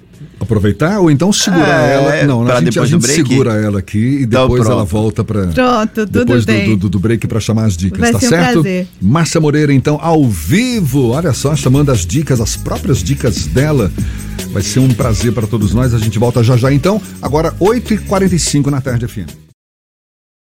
aproveitar 0.45 1.01
ou 1.01 1.11
então 1.11 1.33
segurar 1.33 1.89
é, 1.89 1.95
ela. 1.95 2.27
Não, 2.27 2.47
a 2.47 2.61
gente, 2.61 2.79
a 2.79 2.87
gente 2.87 3.07
segura 3.07 3.55
ela 3.55 3.79
aqui 3.81 3.99
e 3.99 4.23
então, 4.25 4.43
depois 4.43 4.69
ela 4.69 4.85
volta 4.85 5.25
para 5.25 5.49
Pronto, 5.49 5.95
tudo 5.95 6.25
depois 6.25 6.45
bem. 6.45 6.71
Do, 6.71 6.77
do, 6.77 6.89
do 6.91 6.99
break 6.99 7.27
para 7.27 7.41
chamar 7.41 7.65
as 7.65 7.77
dicas, 7.77 8.01
Vai 8.01 8.13
tá 8.13 8.21
certo? 8.21 8.61
Um 8.61 8.87
Márcia 9.01 9.41
Moreira 9.41 9.73
então 9.73 9.99
ao 10.01 10.25
vivo, 10.27 11.11
olha 11.11 11.33
só, 11.33 11.55
chamando 11.57 11.91
as 11.91 12.07
dicas, 12.07 12.41
as 12.41 12.57
próprias 12.57 13.03
dicas 13.03 13.47
dela. 13.47 13.91
Vai 14.51 14.63
ser 14.63 14.79
um 14.79 14.89
prazer 14.89 15.33
para 15.33 15.47
todos 15.47 15.75
nós. 15.75 15.93
A 15.95 15.99
gente 15.99 16.19
volta 16.19 16.43
já 16.43 16.57
já 16.57 16.73
então. 16.73 17.01
Agora 17.21 17.53
8h45 17.61 18.67
na 18.67 18.81
tarde 18.81 19.07
FM. 19.07 19.44